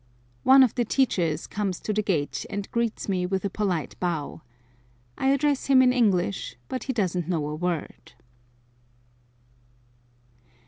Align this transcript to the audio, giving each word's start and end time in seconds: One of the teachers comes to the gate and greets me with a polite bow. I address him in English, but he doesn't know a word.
One 0.41 0.63
of 0.63 0.73
the 0.73 0.83
teachers 0.83 1.45
comes 1.45 1.79
to 1.81 1.93
the 1.93 2.01
gate 2.01 2.43
and 2.49 2.71
greets 2.71 3.07
me 3.07 3.27
with 3.27 3.45
a 3.45 3.51
polite 3.51 3.95
bow. 3.99 4.41
I 5.15 5.27
address 5.27 5.67
him 5.67 5.83
in 5.83 5.93
English, 5.93 6.55
but 6.69 6.85
he 6.85 6.91
doesn't 6.91 7.29
know 7.29 7.47
a 7.47 7.53
word. 7.55 8.13